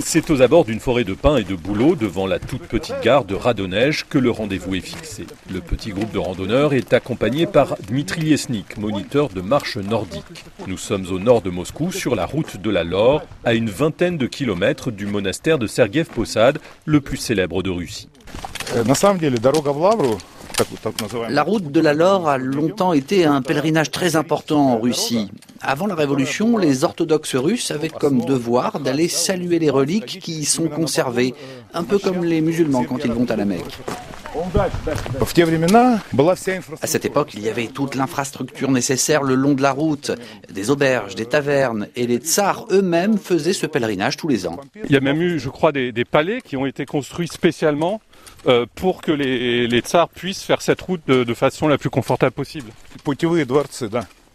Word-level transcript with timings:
C'est 0.00 0.30
aux 0.30 0.42
abords 0.42 0.64
d'une 0.64 0.80
forêt 0.80 1.04
de 1.04 1.14
pins 1.14 1.36
et 1.36 1.44
de 1.44 1.54
bouleaux 1.54 1.94
devant 1.94 2.26
la 2.26 2.38
toute 2.38 2.62
petite 2.62 3.00
gare 3.02 3.24
de 3.24 3.34
Radonège 3.34 4.06
que 4.08 4.18
le 4.18 4.30
rendez-vous 4.30 4.74
est 4.74 4.80
fixé. 4.80 5.26
Le 5.52 5.60
petit 5.60 5.90
groupe 5.90 6.12
de 6.12 6.18
randonneurs 6.18 6.74
est 6.74 6.92
accompagné 6.92 7.46
par 7.46 7.76
Dmitri 7.88 8.22
Liesnik, 8.22 8.76
moniteur 8.76 9.28
de 9.28 9.40
marche 9.40 9.76
nordique. 9.76 10.44
Nous 10.66 10.78
sommes 10.78 11.06
au 11.10 11.18
nord 11.18 11.42
de 11.42 11.50
Moscou 11.50 11.92
sur 11.92 12.14
la 12.14 12.26
route 12.26 12.60
de 12.60 12.70
la 12.70 12.84
Lore, 12.84 13.22
à 13.44 13.54
une 13.54 13.70
vingtaine 13.70 14.18
de 14.18 14.26
kilomètres 14.26 14.90
du 14.90 15.06
monastère 15.06 15.58
de 15.58 15.66
Sergev 15.66 16.06
Posad, 16.06 16.58
le 16.84 17.00
plus 17.00 17.16
célèbre 17.16 17.62
de 17.62 17.70
Russie. 17.70 18.08
La 21.28 21.42
route 21.42 21.72
de 21.72 21.80
la 21.80 21.94
Lore 21.94 22.28
a 22.28 22.38
longtemps 22.38 22.92
été 22.92 23.24
un 23.24 23.42
pèlerinage 23.42 23.90
très 23.90 24.16
important 24.16 24.72
en 24.72 24.80
Russie. 24.80 25.30
Avant 25.66 25.86
la 25.86 25.94
Révolution, 25.94 26.58
les 26.58 26.84
orthodoxes 26.84 27.36
russes 27.36 27.70
avaient 27.70 27.88
comme 27.88 28.24
devoir 28.26 28.80
d'aller 28.80 29.08
saluer 29.08 29.58
les 29.58 29.70
reliques 29.70 30.18
qui 30.20 30.40
y 30.40 30.44
sont 30.44 30.68
conservées, 30.68 31.34
un 31.72 31.84
peu 31.84 31.98
comme 31.98 32.22
les 32.22 32.42
musulmans 32.42 32.84
quand 32.84 32.98
ils 33.02 33.12
vont 33.12 33.24
à 33.30 33.36
la 33.36 33.46
Mecque. 33.46 33.78
À 36.82 36.86
cette 36.86 37.04
époque, 37.04 37.30
il 37.34 37.40
y 37.40 37.48
avait 37.48 37.68
toute 37.68 37.94
l'infrastructure 37.94 38.70
nécessaire 38.70 39.22
le 39.22 39.36
long 39.36 39.54
de 39.54 39.62
la 39.62 39.72
route, 39.72 40.10
des 40.52 40.70
auberges, 40.70 41.14
des 41.14 41.26
tavernes, 41.26 41.88
et 41.96 42.06
les 42.06 42.18
tsars 42.18 42.66
eux-mêmes 42.70 43.16
faisaient 43.16 43.52
ce 43.52 43.66
pèlerinage 43.66 44.16
tous 44.18 44.28
les 44.28 44.46
ans. 44.46 44.58
Il 44.84 44.92
y 44.92 44.96
a 44.96 45.00
même 45.00 45.22
eu, 45.22 45.38
je 45.38 45.48
crois, 45.48 45.72
des, 45.72 46.04
palais 46.04 46.40
qui 46.42 46.56
ont 46.58 46.66
été 46.66 46.84
construits 46.84 47.28
spécialement 47.28 48.02
euh, 48.46 48.66
pour 48.74 49.00
que 49.00 49.12
les, 49.12 49.80
tsars 49.80 50.10
puissent 50.10 50.42
faire 50.42 50.60
cette 50.60 50.82
route 50.82 51.00
de, 51.06 51.24
de 51.24 51.34
façon 51.34 51.68
la 51.68 51.78
plus 51.78 51.90
confortable 51.90 52.32
possible. 52.32 52.70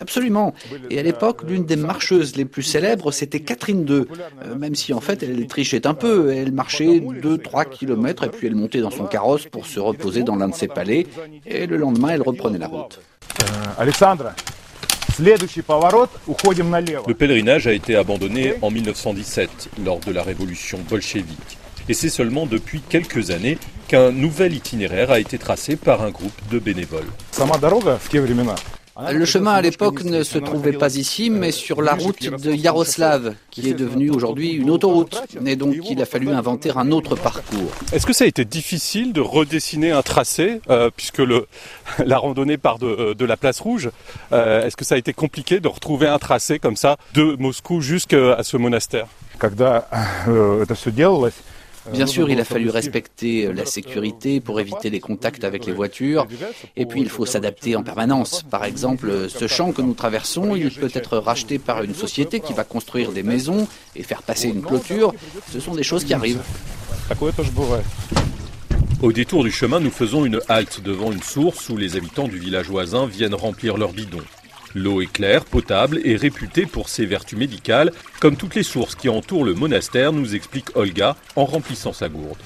Absolument. 0.00 0.54
Et 0.90 0.98
à 0.98 1.02
l'époque, 1.02 1.42
l'une 1.46 1.64
des 1.64 1.76
marcheuses 1.76 2.36
les 2.36 2.44
plus 2.44 2.62
célèbres, 2.62 3.10
c'était 3.10 3.40
Catherine 3.40 3.86
II. 3.88 4.04
Euh, 4.44 4.54
même 4.56 4.74
si 4.74 4.92
en 4.92 5.00
fait, 5.00 5.22
elle 5.22 5.46
trichait 5.46 5.86
un 5.86 5.94
peu. 5.94 6.32
Elle 6.32 6.52
marchait 6.52 7.00
2-3 7.00 7.68
kilomètres 7.68 8.24
et 8.24 8.28
puis 8.28 8.46
elle 8.46 8.54
montait 8.54 8.80
dans 8.80 8.90
son 8.90 9.06
carrosse 9.06 9.46
pour 9.46 9.66
se 9.66 9.80
reposer 9.80 10.22
dans 10.22 10.36
l'un 10.36 10.48
de 10.48 10.54
ses 10.54 10.68
palais. 10.68 11.06
Et 11.46 11.66
le 11.66 11.76
lendemain, 11.76 12.10
elle 12.10 12.22
reprenait 12.22 12.58
la 12.58 12.68
route. 12.68 13.00
Euh, 13.42 13.44
le 15.20 17.14
pèlerinage 17.14 17.66
a 17.66 17.72
été 17.72 17.96
abandonné 17.96 18.54
en 18.62 18.70
1917 18.70 19.70
lors 19.84 19.98
de 19.98 20.12
la 20.12 20.22
révolution 20.22 20.78
bolchevique. 20.88 21.58
Et 21.88 21.94
c'est 21.94 22.10
seulement 22.10 22.46
depuis 22.46 22.80
quelques 22.80 23.30
années 23.30 23.58
qu'un 23.88 24.12
nouvel 24.12 24.54
itinéraire 24.54 25.10
a 25.10 25.18
été 25.18 25.38
tracé 25.38 25.74
par 25.76 26.02
un 26.02 26.10
groupe 26.10 26.38
de 26.50 26.58
bénévoles. 26.58 27.08
Le 29.12 29.24
chemin 29.24 29.52
à 29.52 29.62
l'époque 29.62 30.02
ne 30.02 30.24
se 30.24 30.38
trouvait 30.38 30.72
pas 30.72 30.96
ici, 30.96 31.30
mais 31.30 31.52
sur 31.52 31.82
la 31.82 31.94
route 31.94 32.28
de 32.28 32.52
Yaroslav, 32.52 33.34
qui 33.50 33.68
est 33.68 33.74
devenue 33.74 34.10
aujourd'hui 34.10 34.50
une 34.50 34.70
autoroute. 34.70 35.22
Et 35.46 35.54
donc 35.54 35.76
il 35.88 36.02
a 36.02 36.04
fallu 36.04 36.30
inventer 36.30 36.72
un 36.74 36.90
autre 36.90 37.14
parcours. 37.14 37.70
Est-ce 37.92 38.06
que 38.06 38.12
ça 38.12 38.24
a 38.24 38.26
été 38.26 38.44
difficile 38.44 39.12
de 39.12 39.20
redessiner 39.20 39.92
un 39.92 40.02
tracé, 40.02 40.60
euh, 40.68 40.90
puisque 40.94 41.18
le, 41.18 41.46
la 42.04 42.18
randonnée 42.18 42.58
part 42.58 42.78
de, 42.78 43.14
de 43.14 43.24
la 43.24 43.36
place 43.36 43.60
rouge 43.60 43.90
euh, 44.32 44.66
Est-ce 44.66 44.76
que 44.76 44.84
ça 44.84 44.96
a 44.96 44.98
été 44.98 45.12
compliqué 45.12 45.60
de 45.60 45.68
retrouver 45.68 46.08
un 46.08 46.18
tracé 46.18 46.58
comme 46.58 46.76
ça 46.76 46.96
de 47.14 47.36
Moscou 47.38 47.80
jusqu'à 47.80 48.42
ce 48.42 48.56
monastère? 48.56 49.06
Bien 51.92 52.06
sûr, 52.06 52.30
il 52.30 52.40
a 52.40 52.44
fallu 52.44 52.70
respecter 52.70 53.46
euh, 53.46 53.52
la 53.52 53.64
sécurité 53.64 54.40
pour 54.40 54.60
éviter 54.60 54.90
les 54.90 55.00
contacts 55.00 55.44
avec 55.44 55.66
les 55.66 55.72
voitures. 55.72 56.26
Et 56.76 56.86
puis, 56.86 57.00
il 57.00 57.08
faut 57.08 57.26
s'adapter 57.26 57.76
en 57.76 57.82
permanence. 57.82 58.42
Par 58.42 58.64
exemple, 58.64 59.28
ce 59.28 59.46
champ 59.46 59.72
que 59.72 59.82
nous 59.82 59.94
traversons, 59.94 60.56
il 60.56 60.70
peut 60.70 60.90
être 60.92 61.18
racheté 61.18 61.58
par 61.58 61.82
une 61.82 61.94
société 61.94 62.40
qui 62.40 62.52
va 62.52 62.64
construire 62.64 63.12
des 63.12 63.22
maisons 63.22 63.66
et 63.96 64.02
faire 64.02 64.22
passer 64.22 64.48
une 64.48 64.62
clôture. 64.62 65.14
Ce 65.52 65.60
sont 65.60 65.74
des 65.74 65.82
choses 65.82 66.04
qui 66.04 66.14
arrivent. 66.14 66.42
Au 69.00 69.12
détour 69.12 69.44
du 69.44 69.52
chemin, 69.52 69.80
nous 69.80 69.90
faisons 69.90 70.24
une 70.24 70.40
halte 70.48 70.82
devant 70.82 71.12
une 71.12 71.22
source 71.22 71.68
où 71.68 71.76
les 71.76 71.96
habitants 71.96 72.26
du 72.26 72.38
village 72.38 72.68
voisin 72.68 73.06
viennent 73.06 73.34
remplir 73.34 73.76
leurs 73.76 73.92
bidons. 73.92 74.24
L'eau 74.74 75.00
est 75.00 75.10
claire, 75.10 75.44
potable 75.44 76.00
et 76.04 76.16
réputée 76.16 76.66
pour 76.66 76.88
ses 76.88 77.06
vertus 77.06 77.38
médicales, 77.38 77.92
comme 78.20 78.36
toutes 78.36 78.54
les 78.54 78.62
sources 78.62 78.94
qui 78.94 79.08
entourent 79.08 79.44
le 79.44 79.54
monastère, 79.54 80.12
nous 80.12 80.34
explique 80.34 80.76
Olga 80.76 81.16
en 81.36 81.44
remplissant 81.44 81.92
sa 81.92 82.08
gourde. 82.08 82.38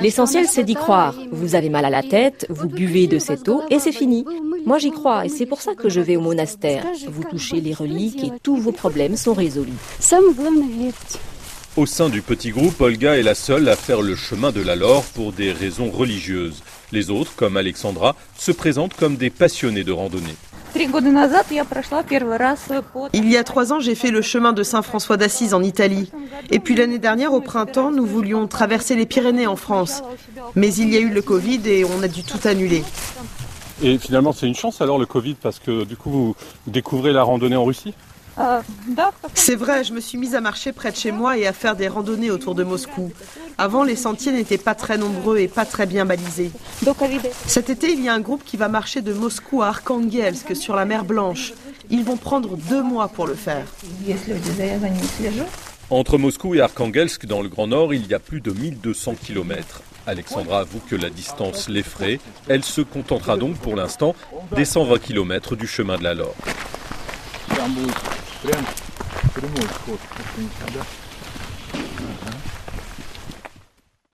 L'essentiel, 0.00 0.46
c'est 0.46 0.64
d'y 0.64 0.74
croire. 0.74 1.14
Vous 1.30 1.54
avez 1.54 1.68
mal 1.68 1.84
à 1.84 1.90
la 1.90 2.02
tête, 2.02 2.46
vous 2.48 2.68
buvez 2.68 3.06
de 3.06 3.18
cette 3.18 3.48
eau 3.48 3.62
et 3.70 3.78
c'est 3.78 3.92
fini. 3.92 4.24
Moi, 4.66 4.78
j'y 4.78 4.90
crois 4.90 5.26
et 5.26 5.28
c'est 5.28 5.46
pour 5.46 5.60
ça 5.60 5.74
que 5.74 5.88
je 5.88 6.00
vais 6.00 6.16
au 6.16 6.20
monastère. 6.20 6.84
Vous 7.08 7.24
touchez 7.24 7.60
les 7.60 7.74
reliques 7.74 8.24
et 8.24 8.32
tous 8.42 8.56
vos 8.56 8.72
problèmes 8.72 9.16
sont 9.16 9.34
résolus. 9.34 9.72
Au 11.76 11.86
sein 11.86 12.08
du 12.08 12.20
petit 12.20 12.50
groupe, 12.50 12.80
Olga 12.80 13.16
est 13.16 13.22
la 13.22 13.36
seule 13.36 13.68
à 13.68 13.76
faire 13.76 14.02
le 14.02 14.16
chemin 14.16 14.50
de 14.50 14.60
la 14.60 14.74
Lore 14.74 15.04
pour 15.14 15.32
des 15.32 15.52
raisons 15.52 15.88
religieuses. 15.88 16.64
Les 16.90 17.10
autres, 17.10 17.36
comme 17.36 17.56
Alexandra, 17.56 18.16
se 18.36 18.50
présentent 18.50 18.94
comme 18.94 19.14
des 19.14 19.30
passionnés 19.30 19.84
de 19.84 19.92
randonnée. 19.92 20.34
Il 23.12 23.30
y 23.30 23.36
a 23.36 23.44
trois 23.44 23.72
ans, 23.72 23.78
j'ai 23.78 23.94
fait 23.94 24.10
le 24.10 24.20
chemin 24.20 24.52
de 24.52 24.64
Saint-François 24.64 25.16
d'Assise 25.16 25.54
en 25.54 25.62
Italie. 25.62 26.10
Et 26.50 26.58
puis 26.58 26.74
l'année 26.74 26.98
dernière, 26.98 27.32
au 27.32 27.40
printemps, 27.40 27.92
nous 27.92 28.04
voulions 28.04 28.48
traverser 28.48 28.96
les 28.96 29.06
Pyrénées 29.06 29.46
en 29.46 29.56
France. 29.56 30.02
Mais 30.56 30.74
il 30.74 30.92
y 30.92 30.96
a 30.96 31.00
eu 31.00 31.10
le 31.10 31.22
Covid 31.22 31.60
et 31.66 31.84
on 31.84 32.02
a 32.02 32.08
dû 32.08 32.24
tout 32.24 32.48
annuler. 32.48 32.82
Et 33.80 33.96
finalement, 33.96 34.32
c'est 34.32 34.48
une 34.48 34.56
chance 34.56 34.80
alors 34.80 34.98
le 34.98 35.06
Covid 35.06 35.36
parce 35.40 35.60
que 35.60 35.84
du 35.84 35.96
coup, 35.96 36.10
vous 36.10 36.36
découvrez 36.66 37.12
la 37.12 37.22
randonnée 37.22 37.56
en 37.56 37.64
Russie? 37.64 37.94
C'est 39.34 39.54
vrai, 39.54 39.84
je 39.84 39.92
me 39.92 40.00
suis 40.00 40.18
mise 40.18 40.34
à 40.34 40.40
marcher 40.40 40.72
près 40.72 40.90
de 40.90 40.96
chez 40.96 41.12
moi 41.12 41.36
et 41.36 41.46
à 41.46 41.52
faire 41.52 41.76
des 41.76 41.88
randonnées 41.88 42.30
autour 42.30 42.54
de 42.54 42.64
Moscou. 42.64 43.12
Avant, 43.58 43.84
les 43.84 43.96
sentiers 43.96 44.32
n'étaient 44.32 44.58
pas 44.58 44.74
très 44.74 44.96
nombreux 44.96 45.38
et 45.38 45.48
pas 45.48 45.64
très 45.64 45.86
bien 45.86 46.06
balisés. 46.06 46.50
Cet 47.46 47.70
été, 47.70 47.92
il 47.92 48.02
y 48.02 48.08
a 48.08 48.14
un 48.14 48.20
groupe 48.20 48.44
qui 48.44 48.56
va 48.56 48.68
marcher 48.68 49.02
de 49.02 49.12
Moscou 49.12 49.62
à 49.62 49.68
Arkhangelsk 49.68 50.56
sur 50.56 50.74
la 50.74 50.84
mer 50.84 51.04
Blanche. 51.04 51.52
Ils 51.90 52.04
vont 52.04 52.16
prendre 52.16 52.56
deux 52.56 52.82
mois 52.82 53.08
pour 53.08 53.26
le 53.26 53.34
faire. 53.34 53.66
Entre 55.90 56.18
Moscou 56.18 56.54
et 56.54 56.60
Arkhangelsk, 56.60 57.26
dans 57.26 57.42
le 57.42 57.48
Grand 57.48 57.66
Nord, 57.66 57.92
il 57.92 58.06
y 58.06 58.14
a 58.14 58.20
plus 58.20 58.40
de 58.40 58.52
1200 58.52 59.16
km. 59.22 59.82
Alexandra 60.06 60.60
avoue 60.60 60.80
que 60.88 60.96
la 60.96 61.10
distance 61.10 61.68
l'effraie. 61.68 62.20
Elle 62.48 62.64
se 62.64 62.80
contentera 62.80 63.36
donc 63.36 63.56
pour 63.56 63.76
l'instant 63.76 64.14
des 64.54 64.64
120 64.64 64.98
km 64.98 65.56
du 65.56 65.66
chemin 65.66 65.98
de 65.98 66.04
la 66.04 66.14
прям 68.42 68.66
прямой 69.34 69.66
вход. 69.68 70.00
Ага. 70.66 70.86